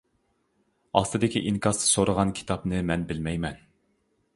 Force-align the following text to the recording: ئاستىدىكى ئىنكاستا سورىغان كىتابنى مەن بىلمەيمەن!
ئاستىدىكى 1.01 1.43
ئىنكاستا 1.51 1.93
سورىغان 1.93 2.35
كىتابنى 2.41 2.85
مەن 2.91 3.09
بىلمەيمەن! 3.13 3.67